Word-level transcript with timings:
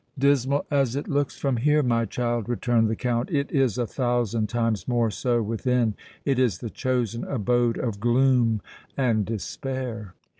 "Dismal 0.17 0.65
as 0.71 0.95
it 0.95 1.07
looks 1.07 1.37
from 1.37 1.57
here, 1.57 1.83
my 1.83 2.05
child," 2.05 2.49
returned 2.49 2.87
the 2.89 2.95
Count, 2.95 3.29
"it 3.29 3.51
is 3.51 3.77
a 3.77 3.85
thousand 3.85 4.49
times 4.49 4.87
more 4.87 5.11
so 5.11 5.43
within! 5.43 5.93
It 6.25 6.39
is 6.39 6.57
the 6.57 6.71
chosen 6.71 7.23
abode 7.23 7.77
of 7.77 7.99
gloom 7.99 8.63
and 8.97 9.23
despair!" 9.25 10.15